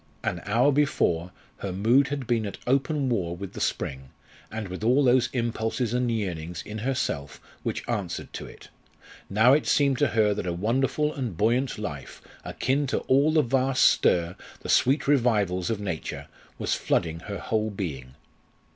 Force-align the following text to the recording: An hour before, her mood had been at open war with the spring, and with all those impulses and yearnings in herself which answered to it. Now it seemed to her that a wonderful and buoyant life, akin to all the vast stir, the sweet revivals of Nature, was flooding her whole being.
An 0.23 0.41
hour 0.47 0.71
before, 0.71 1.29
her 1.57 1.71
mood 1.71 2.07
had 2.07 2.25
been 2.25 2.47
at 2.47 2.57
open 2.65 3.07
war 3.07 3.35
with 3.37 3.53
the 3.53 3.61
spring, 3.61 4.09
and 4.51 4.67
with 4.67 4.83
all 4.83 5.03
those 5.03 5.29
impulses 5.31 5.93
and 5.93 6.11
yearnings 6.11 6.63
in 6.63 6.79
herself 6.79 7.39
which 7.61 7.87
answered 7.87 8.33
to 8.33 8.47
it. 8.47 8.69
Now 9.29 9.53
it 9.53 9.67
seemed 9.67 9.99
to 9.99 10.07
her 10.07 10.33
that 10.33 10.47
a 10.47 10.53
wonderful 10.53 11.13
and 11.13 11.37
buoyant 11.37 11.77
life, 11.77 12.19
akin 12.43 12.87
to 12.87 13.01
all 13.01 13.31
the 13.31 13.43
vast 13.43 13.83
stir, 13.85 14.35
the 14.61 14.69
sweet 14.69 15.07
revivals 15.07 15.69
of 15.69 15.79
Nature, 15.79 16.25
was 16.57 16.73
flooding 16.73 17.19
her 17.19 17.37
whole 17.37 17.69
being. 17.69 18.15